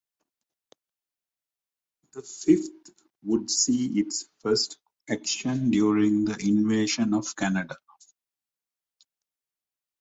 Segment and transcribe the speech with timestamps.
[2.13, 2.89] The Fifth
[3.21, 7.77] would see its first action during the Invasion of Canada.